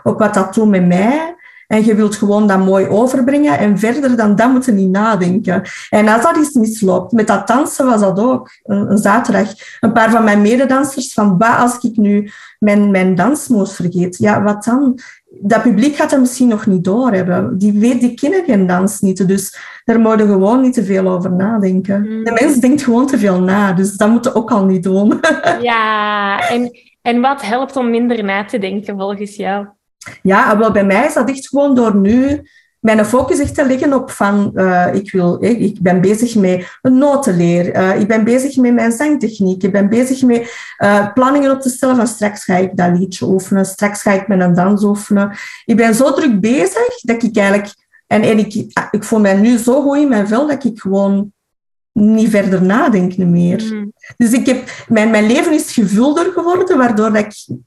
[0.03, 1.35] op wat dat doet met mij.
[1.71, 5.61] En je wilt gewoon dat mooi overbrengen en verder dan dat moeten niet nadenken.
[5.89, 8.51] En als dat iets misloopt, met dat dansen was dat ook.
[8.63, 9.47] Een, zaterdag,
[9.79, 12.29] een paar van mijn mededansers van, wat als ik nu
[12.59, 14.17] mijn, mijn dansmoes vergeet?
[14.17, 14.99] Ja, wat dan?
[15.29, 17.57] Dat publiek gaat dat misschien nog niet doorhebben.
[17.57, 19.27] Die, weet, die kennen geen dans niet.
[19.27, 22.01] Dus daar moeten gewoon niet te veel over nadenken.
[22.01, 22.23] Mm.
[22.23, 25.19] De mens denkt gewoon te veel na, dus dat moeten we ook al niet doen.
[25.61, 29.67] ja, en, en wat helpt om minder na te denken volgens jou?
[30.21, 32.41] Ja, wel bij mij is dat echt gewoon door nu
[32.81, 36.97] mijn focus echt te leggen op van, uh, ik, wil, ik ben bezig met een
[36.97, 41.61] notenleer, uh, ik ben bezig met mijn zangtechniek, ik ben bezig met uh, planningen op
[41.61, 44.83] te stellen van straks ga ik dat liedje oefenen, straks ga ik met een dans
[44.83, 45.31] oefenen.
[45.65, 47.73] Ik ben zo druk bezig dat ik eigenlijk,
[48.07, 48.53] en, en ik,
[48.91, 51.31] ik voel mij nu zo goed in mijn vel dat ik gewoon
[51.91, 53.63] niet verder nadenk meer.
[53.73, 53.93] Mm.
[54.17, 57.57] Dus ik heb, mijn, mijn leven is gevulder geworden, waardoor dat ik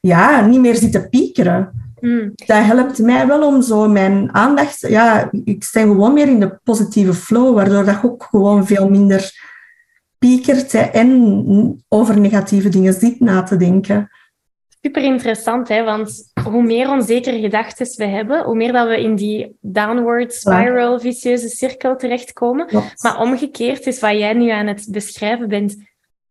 [0.00, 1.90] ja, niet meer zit te piekeren.
[2.00, 2.32] Mm.
[2.34, 4.80] Dat helpt mij wel om zo mijn aandacht...
[4.80, 9.32] Ja, ik sta gewoon meer in de positieve flow, waardoor dat ook gewoon veel minder
[10.18, 14.10] piekert en over negatieve dingen zit na te denken.
[14.80, 15.84] Super interessant, hè?
[15.84, 21.00] want hoe meer onzekere gedachten we hebben, hoe meer dat we in die downward spiral,
[21.00, 22.66] vicieuze cirkel terechtkomen.
[23.02, 25.76] Maar omgekeerd is wat jij nu aan het beschrijven bent.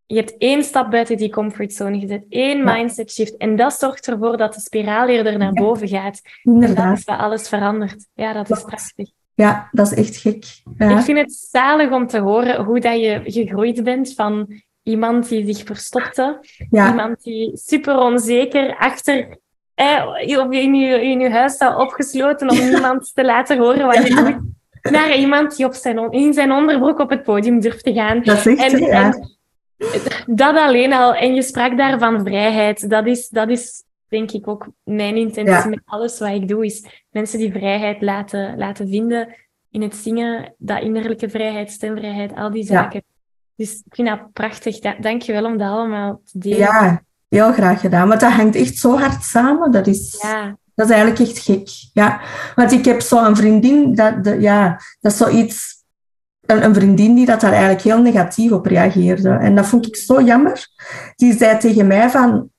[0.10, 3.38] Je hebt één stap buiten die comfortzone gezet, één mindset shift.
[3.38, 6.22] En dat zorgt ervoor dat de spiraal eerder naar boven gaat.
[6.44, 6.78] Inderdaad.
[6.78, 8.08] En dat is alles verandert.
[8.14, 9.10] Ja, dat is prachtig.
[9.34, 10.46] Ja, dat is echt gek.
[10.78, 15.54] Ik vind het zalig om te horen hoe dat je gegroeid bent van iemand die
[15.54, 16.40] zich verstopte,
[16.72, 19.38] iemand die super onzeker achter
[19.74, 20.04] eh,
[20.50, 24.40] in, je, in je huis staat opgesloten om niemand te laten horen wat je doet,
[24.92, 28.24] naar iemand die op zijn, in zijn onderbroek op het podium durft te gaan.
[28.24, 29.37] Dat is echt, en,
[30.26, 34.48] dat alleen al, en je sprak daar van vrijheid, dat is, dat is denk ik
[34.48, 39.36] ook mijn intentie met alles wat ik doe, is mensen die vrijheid laten, laten vinden
[39.72, 43.04] in het zingen, dat innerlijke vrijheid, stemvrijheid, al die zaken.
[43.56, 44.80] Dus ik vind dat prachtig.
[44.80, 46.58] Dank je wel om dat allemaal te delen.
[46.58, 48.08] Ja, heel graag gedaan.
[48.08, 49.72] Want dat hangt echt zo hard samen.
[49.72, 50.58] Dat is, ja.
[50.76, 51.70] dat is eigenlijk echt gek.
[51.94, 52.22] Ja.
[52.56, 55.76] Want ik heb zo'n vriendin, dat, de, ja, dat is zoiets...
[56.48, 59.30] Een, een vriendin die dat daar eigenlijk heel negatief op reageerde.
[59.30, 60.68] En dat vond ik zo jammer.
[61.16, 62.50] Die zei tegen mij van...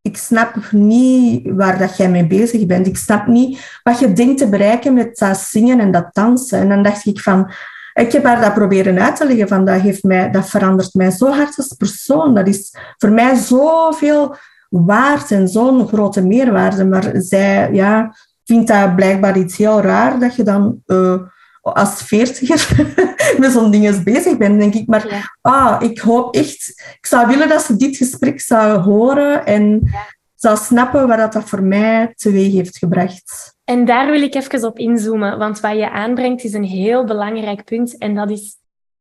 [0.00, 2.86] Ik snap niet waar dat jij mee bezig bent.
[2.86, 6.58] Ik snap niet wat je denkt te bereiken met dat zingen en dat dansen.
[6.58, 7.52] En dan dacht ik van
[7.94, 11.10] ik heb haar dat proberen uit te leggen, van dat, heeft mij, dat verandert mij
[11.10, 12.34] zo hard als persoon.
[12.34, 14.36] Dat is voor mij zoveel
[14.68, 16.84] waard en zo'n grote meerwaarde.
[16.84, 21.14] Maar zij ja, vindt dat blijkbaar iets heel raar, dat je dan uh,
[21.62, 22.94] als veertiger
[23.40, 24.86] met zo'n dingen bezig bent, denk ik.
[24.86, 26.68] Maar ah, ik hoop echt...
[26.98, 29.90] Ik zou willen dat ze dit gesprek zou horen en
[30.34, 33.56] zou snappen wat dat voor mij teweeg heeft gebracht.
[33.64, 37.64] En daar wil ik even op inzoomen, want wat je aanbrengt is een heel belangrijk
[37.64, 38.56] punt en dat is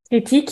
[0.08, 0.50] kritiek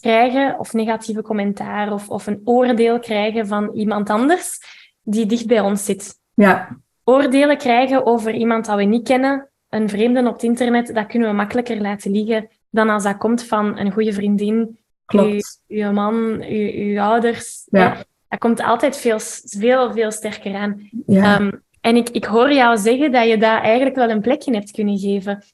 [0.00, 4.58] krijgen of negatieve commentaar of, of een oordeel krijgen van iemand anders
[5.02, 6.18] die dicht bij ons zit.
[6.34, 6.76] Ja.
[7.04, 11.28] Oordelen krijgen over iemand dat we niet kennen, een vreemde op het internet, dat kunnen
[11.28, 15.60] we makkelijker laten liggen dan als dat komt van een goede vriendin, Klopt.
[15.68, 17.66] uw, man, uw ouders.
[17.70, 17.92] Ja.
[17.92, 18.00] Hè.
[18.28, 20.88] Dat komt altijd veel, veel, veel sterker aan.
[21.06, 21.38] Ja.
[21.38, 24.70] Ehm, en ik, ik hoor jou zeggen dat je daar eigenlijk wel een plekje hebt
[24.70, 25.44] kunnen geven.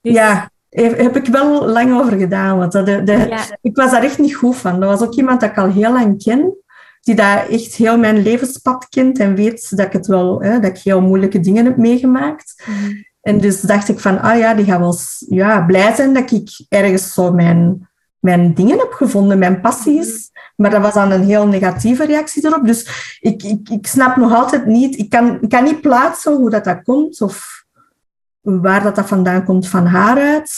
[0.00, 2.58] Dus, ja, heb, ik wel lang over gedaan.
[2.58, 3.40] Want dat, de, de- Ja.
[3.60, 4.80] ik was daar echt niet goed van.
[4.80, 6.56] Dat was ook iemand dat ik al heel lang ken.
[7.00, 10.76] Die daar echt heel mijn levenspad kent en weet dat ik het wel, hè, dat
[10.76, 12.62] ik heel moeilijke dingen heb meegemaakt.
[12.66, 12.92] Mhm.
[13.22, 14.96] En dus dacht ik van, ah ja, die gaat wel
[15.38, 20.30] ja, blij zijn dat ik ergens zo mijn, mijn dingen heb gevonden, mijn passies.
[20.56, 22.66] Maar dat was dan een heel negatieve reactie erop.
[22.66, 26.50] Dus ik, ik, ik snap nog altijd niet, ik kan, ik kan niet plaatsen hoe
[26.50, 27.64] dat, dat komt of
[28.40, 30.52] waar dat, dat vandaan komt van haar uit.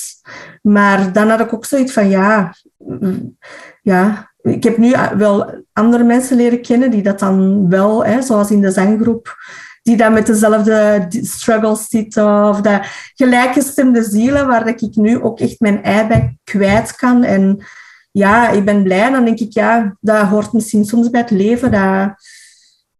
[0.62, 3.36] Maar dan had ik ook zoiets van, ja, mm,
[3.82, 8.50] ja, ik heb nu wel andere mensen leren kennen die dat dan wel, hè, zoals
[8.50, 9.36] in de zanggroep,
[9.84, 15.40] die dan met dezelfde struggles zitten of dat gelijkgestemde zielen, waar dat ik nu ook
[15.40, 17.22] echt mijn ei bij kwijt kan.
[17.22, 17.64] En
[18.10, 19.10] ja, ik ben blij.
[19.10, 22.14] Dan denk ik, ja, dat hoort misschien soms bij het leven, dat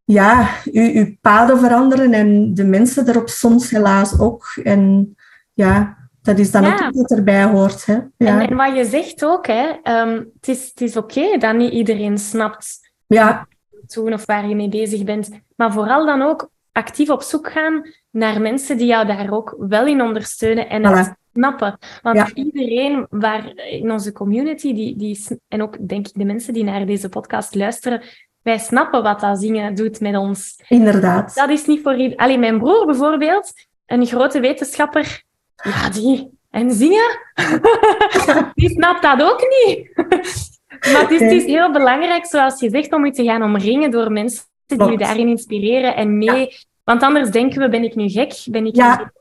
[0.04, 4.44] ja, uw, uw paden veranderen en de mensen erop soms helaas ook.
[4.62, 5.14] En
[5.54, 6.86] ja, dat is dan Ja.
[6.86, 7.86] ook dat erbij hoort.
[7.86, 7.94] Hè?
[8.16, 11.56] Ja, En, en wat je zegt ook, hè, ehm, het is, het is oké dat
[11.56, 13.46] niet iedereen snapt ja,
[13.86, 15.28] doen of waar je mee bezig bent.
[15.56, 19.86] Maar vooral dan ook actief op zoek gaan naar mensen die jou daar ook wel
[19.86, 21.12] in ondersteunen en Voilà.
[21.32, 21.78] snappen.
[22.02, 22.30] Want Ja.
[22.34, 26.86] iedereen waar in onze community, die, die, en ook denk ik de mensen die naar
[26.86, 28.02] deze podcast luisteren,
[28.42, 30.62] wij snappen wat dat zingen doet met ons.
[30.68, 31.34] inderdaad.
[31.34, 32.16] Dat is niet voor iedereen.
[32.16, 33.52] Alleen mijn broer bijvoorbeeld,
[33.86, 35.22] een grote wetenschapper,
[35.62, 36.30] ja, die.
[36.50, 37.18] En zingen?
[38.54, 39.90] die snapt dat ook niet.
[40.92, 43.90] maar het is, het is heel belangrijk, zoals je zegt, om je te gaan omringen
[43.90, 45.00] door mensen die je Klopt.
[45.00, 46.56] daarin inspireren en mee.
[46.84, 48.44] Want anders denken we, ben ik nu gek?
[48.50, 49.12] Ben ik Ja.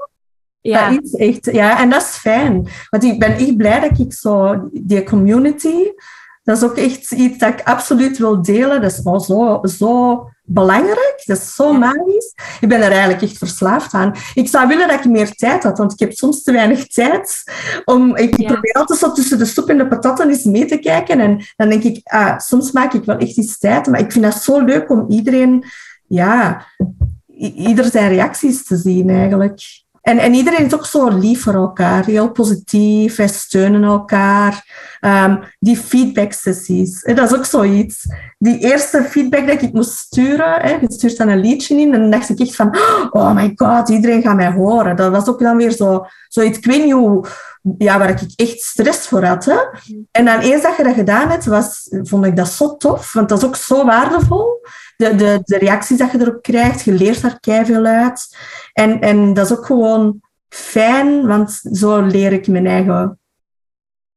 [0.61, 0.89] ja.
[0.89, 2.67] Dat is echt, ja, en dat is fijn.
[2.89, 5.91] Want ik ben echt blij dat ik zo, die community,
[6.43, 8.81] dat is ook echt iets dat ik absoluut wil delen.
[8.81, 12.33] Dat is wel zo, zo belangrijk, dat is zo magisch.
[12.59, 14.13] Ik ben er eigenlijk echt verslaafd aan.
[14.33, 17.43] Ik zou willen dat ik meer tijd had, want ik heb soms te weinig tijd.
[17.85, 18.51] Om, ik Ja.
[18.51, 21.19] probeer altijd zo tussen de soep en de patatten eens mee te kijken.
[21.19, 23.87] En dan denk ik, ah, soms maak ik wel echt iets tijd.
[23.87, 25.63] Maar ik vind dat zo leuk om iedereen,
[26.07, 26.65] ja,
[27.55, 29.61] ieder zijn reacties te zien eigenlijk.
[30.03, 34.65] En, en iedereen is ook zo lief voor elkaar, heel positief, wij steunen elkaar.
[34.99, 38.05] Ehm, die feedback-sessies, hè, dat is ook zoiets.
[38.37, 41.99] Die eerste feedback dat ik moest sturen, hè, je stuurt dan een liedje in, en
[41.99, 42.77] dan dacht ik echt van,
[43.11, 44.95] oh my god, iedereen gaat mij horen.
[44.95, 47.25] Dat was ook dan weer zo, zoiets, ik weet niet hoe,
[47.77, 49.45] ja, waar ik echt stress voor had.
[49.45, 49.57] Hè.
[50.11, 53.29] En dan eens dat je dat gedaan hebt, was, vond ik dat zo tof, want
[53.29, 54.61] dat is ook zo waardevol.
[54.97, 58.37] De, de, de reacties dat je erop krijgt, je leert daar keiveel uit.
[58.73, 63.19] En, en dat is ook gewoon fijn, want zo leer ik mijn eigen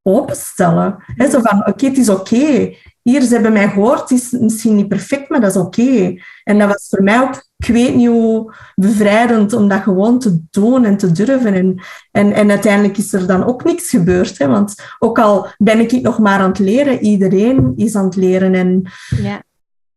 [0.02, 1.04] openstellen.
[1.30, 2.74] Zo van, oké, het is oké.
[3.02, 6.14] Hier, ze hebben mij gehoord, het is misschien niet perfect, maar dat is oké.
[6.44, 10.40] En dat was voor mij ook, ik weet niet hoe bevrijdend om dat gewoon te
[10.50, 11.54] doen en te durven.
[11.54, 14.38] En, en, en uiteindelijk is er dan ook niks gebeurd.
[14.38, 14.46] Hè?
[14.46, 18.54] Want ook al ben ik nog maar aan het leren, iedereen is aan het leren.
[18.54, 18.82] En
[19.22, 19.42] Ja.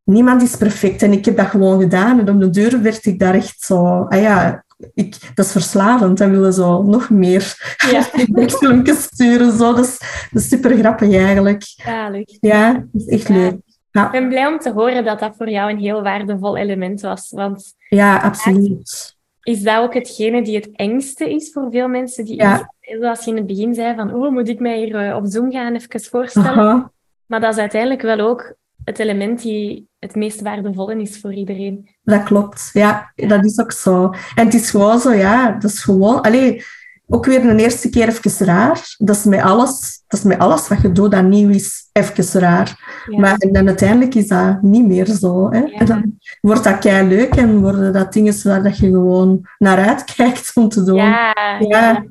[0.09, 1.01] Niemand is perfect.
[1.01, 2.19] En ik heb dat gewoon gedaan.
[2.19, 4.05] En op de deur werd ik daar echt zo...
[4.09, 6.17] Ah ja, ik, dat is verslavend.
[6.17, 7.55] Dan willen zo nog meer
[7.91, 8.01] Ja.
[8.59, 9.51] filmpjes sturen.
[9.57, 9.73] Zo.
[9.73, 9.97] Dat, is,
[10.31, 11.61] dat is super grappig eigenlijk.
[11.65, 12.25] Zalig.
[12.39, 13.33] Ja, dat is echt Ja.
[13.35, 13.57] leuk.
[13.91, 17.29] Ik ben blij om te horen dat dat voor jou een heel waardevol element was.
[17.29, 19.15] Want Ja, absoluut.
[19.43, 22.25] is dat ook hetgene die het engste is voor veel mensen?
[22.25, 22.73] Die, Ja.
[22.99, 25.51] Zoals je in het begin zei, van oh, moet ik mij hier eh, op Zoom
[25.51, 26.49] gaan even voorstellen?
[26.49, 26.91] Aha.
[27.25, 28.53] Maar dat is uiteindelijk wel ook
[28.89, 31.89] het element die het meest waardevolle is voor iedereen.
[32.03, 32.69] Dat klopt.
[32.73, 34.13] Ja, dat is ook zo.
[34.35, 36.21] En het is gewoon zo, ja, dat is gewoon...
[36.21, 36.63] Allee,
[37.07, 38.95] ook weer een eerste keer even raar.
[38.97, 42.39] Dat is met alles, dat is met alles wat je doet dat nieuw is, even
[42.41, 42.79] raar.
[43.09, 43.19] Ja.
[43.19, 45.49] Maar en dan uiteindelijk is dat niet meer zo.
[45.51, 45.59] Hè?
[45.59, 45.77] Ja.
[45.79, 49.87] En dan wordt dat kei leuk en worden dat dingen waar dat je gewoon naar
[49.87, 50.95] uitkijkt om te doen.
[50.95, 52.05] ja, Ja.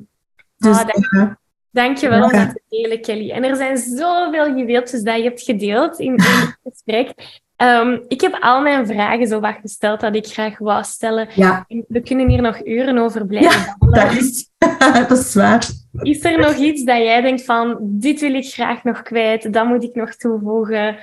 [0.57, 1.38] Dus dat- ja,
[1.71, 3.31] Dankjewel om dat te delen, Kelly.
[3.31, 7.13] En er zijn zoveel juweeltjes dat je hebt gedeeld in, in het gesprek.
[7.55, 11.27] Ehm, ik heb al mijn vragen zo wat gesteld dat ik graag wou stellen.
[11.35, 14.49] ja, We kunnen hier nog uren over blijven dat is,
[15.07, 15.67] dat is waar.
[16.01, 19.65] Is er nog iets dat jij denkt van, dit wil ik graag nog kwijt, dat
[19.65, 20.97] moet ik nog toevoegen?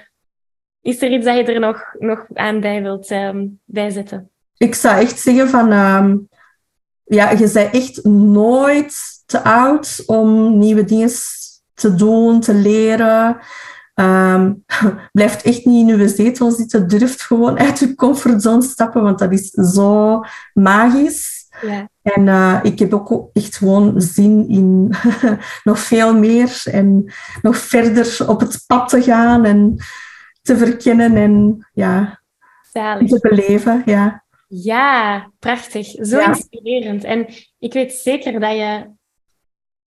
[0.83, 4.31] Is er iets dat je er nog, nog aan bij wilt ehm, bijzetten?
[4.57, 5.73] Ik zou echt zeggen van...
[5.73, 6.17] ehm,
[7.05, 11.11] ja, je bent echt nooit te oud om nieuwe dingen
[11.75, 13.39] te doen, te leren.
[13.95, 14.53] Ehm
[15.13, 16.89] blijft echt niet in je zetel zitten.
[16.89, 20.21] Durft gewoon uit je comfortzone stappen, want dat is zo
[20.55, 21.35] magisch.
[21.61, 21.89] Ja.
[22.03, 24.95] En uh, ik heb ook echt gewoon zin in
[25.65, 27.13] nog veel meer en
[27.43, 29.77] nog verder op het pad te gaan en
[30.43, 32.21] te verkennen en ja,
[32.73, 33.09] Zalig.
[33.11, 33.83] te beleven.
[33.85, 34.25] Ja.
[34.49, 35.87] ja, prachtig.
[35.87, 36.27] Zo Ja.
[36.29, 37.05] inspirerend.
[37.05, 37.27] En
[37.59, 38.87] ik weet zeker dat je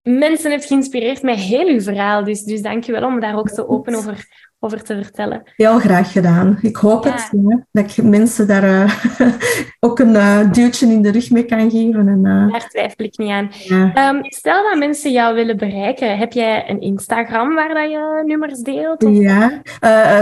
[0.08, 2.24] mensen hebt geïnspireerd met heel uw verhaal.
[2.24, 5.42] Dus, dus dank je wel om daar ook zo open over, over te vertellen.
[5.56, 6.58] Heel graag gedaan.
[6.62, 7.12] Ik hoop Ja.
[7.12, 7.32] het,
[7.72, 8.92] dat ik mensen daar eh,
[9.80, 12.08] ook een eh, duwtje in de rug mee kan geven.
[12.08, 13.50] En, eh, Daar twijfel ik niet aan.
[13.52, 13.92] ja.
[13.94, 16.18] Ehm, stel dat mensen jou willen bereiken.
[16.18, 19.04] Heb jij een Instagram waar dat je nummers deelt?
[19.04, 19.62] Of- Ja,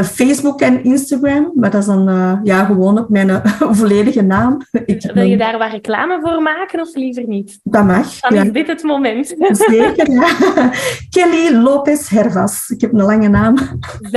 [0.03, 3.41] Facebook en Instagram, maar dat is dan ja, gewoon op mijn
[3.79, 4.61] volledige naam.
[4.85, 7.59] Ik, Wil je daar wat reclame voor maken of liever niet?
[7.63, 8.19] Dat mag.
[8.19, 8.43] Dan ja.
[8.43, 9.35] is dit het moment.
[9.49, 10.27] Zeker, ja.
[11.09, 12.69] Kelly Lopez Hervas.
[12.69, 13.55] Ik heb een lange naam.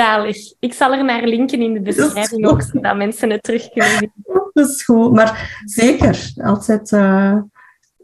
[0.08, 0.36] Zalig.
[0.58, 4.12] Ik zal er naar linken in de beschrijving ook, zodat mensen het terug kunnen zien.
[4.52, 5.12] Dat is goed.
[5.12, 7.36] Maar zeker, altijd eh,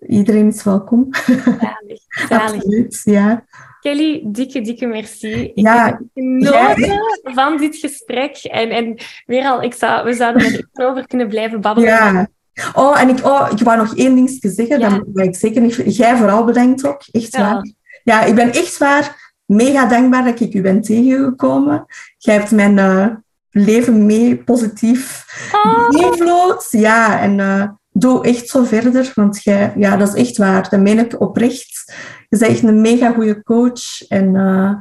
[0.08, 1.08] iedereen is welkom.
[1.10, 2.00] Zalig.
[2.28, 2.54] Zalig.
[2.54, 3.44] Absoluut, ja.
[3.80, 5.32] Kelly, dikke, dikke merci.
[5.32, 8.36] Ik Ja, heb genoten van dit gesprek.
[8.36, 8.96] En, en
[9.26, 11.88] weer al, ik zou, we zouden er even over kunnen blijven babbelen.
[11.90, 12.28] ja.
[12.74, 14.78] Oh, en ik, oh, ik wou nog één ding zeggen.
[14.78, 15.02] Ja.
[15.06, 15.96] Dat ik zeker niet...
[15.96, 17.02] Jij vooral bedankt ook.
[17.10, 17.40] Echt Ja.
[17.52, 17.72] waar.
[18.04, 21.86] Ja, ik ben echt waar mega dankbaar dat ik u ben tegengekomen.
[22.18, 23.06] Jij hebt mijn eh,
[23.50, 26.66] leven mee positief Oh, beïnvloed.
[26.70, 30.68] Ja, en eh, doe echt zo verder, want jij, ja, dat is echt waar.
[30.70, 31.92] Dat meen ik oprecht.
[32.28, 34.08] Je bent echt een mega goede coach.
[34.08, 34.72] En eh,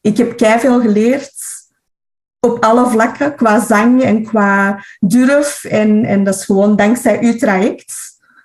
[0.00, 1.32] ik heb veel geleerd
[2.40, 5.64] op alle vlakken, qua zang en qua durf.
[5.64, 7.94] En, en dat is gewoon dankzij uw traject.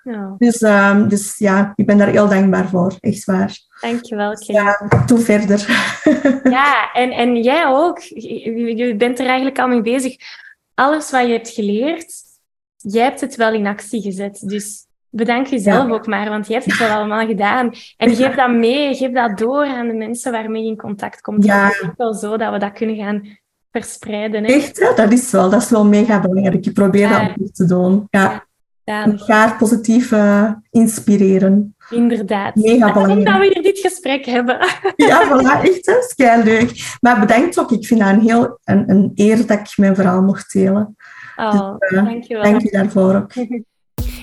[0.04, 2.96] ja, Dus, ehm, dus ja, ik ben daar heel dankbaar voor.
[3.00, 3.58] Echt waar.
[3.80, 4.58] Dankjewel, Kelly.
[4.58, 5.66] Ja, doe verder.
[6.50, 7.98] Ja, en, en jij ook.
[7.98, 10.16] Je, je bent er eigenlijk al mee bezig.
[10.74, 12.12] Alles wat je hebt geleerd,
[12.76, 14.40] jij hebt het wel in actie gezet.
[14.46, 15.92] Dus bedank jezelf Ja.
[15.94, 17.72] ook maar, want je hebt het wel allemaal gedaan.
[17.96, 21.44] En geef dat mee, geef dat door aan de mensen waarmee je in contact komt.
[21.44, 21.66] Ja.
[21.66, 23.38] Het is wel zo dat we dat kunnen gaan
[23.72, 24.44] verspreiden.
[24.44, 24.52] Hè?
[24.52, 26.66] Echt, dat is wel, dat is wel mega belangrijk.
[26.66, 27.20] Ik probeer Ja.
[27.28, 28.06] dat ook te doen.
[28.10, 28.46] Ja.
[28.88, 30.12] Ja, Elkaar positief
[30.70, 31.76] inspireren.
[31.90, 32.54] inderdaad.
[32.54, 33.26] Mega belangrijk.
[33.26, 34.58] dat we hier dit gesprek hebben.
[34.96, 35.84] Ja, voilà, echt?
[35.84, 36.96] Dat is leuk.
[37.00, 37.72] Maar bedankt ook.
[37.72, 40.96] Ik vind dat een heel een, een eer dat ik mijn verhaal mocht delen.
[41.36, 42.42] Oh, Dus, eh, dankjewel.
[42.42, 43.32] Dank je daarvoor ook.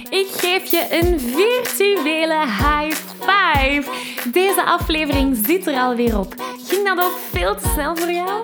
[0.10, 3.90] Ik geef je een virtuele high five.
[4.32, 6.34] Deze aflevering zit er alweer op.
[6.68, 8.44] Ging dat ook veel te snel voor jou?